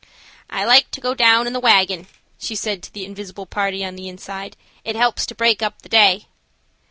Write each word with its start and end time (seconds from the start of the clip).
"I 0.49 0.65
like 0.65 0.89
to 0.93 0.99
go 0.99 1.13
down 1.13 1.45
in 1.45 1.53
the 1.53 1.59
wagon," 1.59 2.07
she 2.39 2.55
said 2.55 2.81
to 2.81 2.91
the 2.91 3.05
invisible 3.05 3.45
party 3.45 3.85
on 3.85 3.95
the 3.95 4.09
inside. 4.09 4.57
"It 4.83 4.95
helps 4.95 5.27
to 5.27 5.35
break 5.35 5.61
up 5.61 5.83
the 5.83 5.89
day." 5.89 6.25